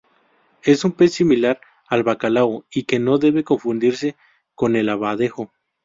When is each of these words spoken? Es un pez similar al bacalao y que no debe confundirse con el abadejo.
Es 0.63 0.83
un 0.83 0.93
pez 0.93 1.13
similar 1.13 1.61
al 1.87 2.01
bacalao 2.01 2.65
y 2.73 2.85
que 2.85 2.97
no 2.97 3.19
debe 3.19 3.43
confundirse 3.43 4.15
con 4.55 4.75
el 4.75 4.89
abadejo. 4.89 5.51